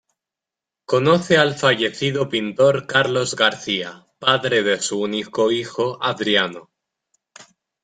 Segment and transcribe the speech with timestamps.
[0.85, 6.71] Conoce al fallecido pintor Carlos García, padre de su único hijo Adriano.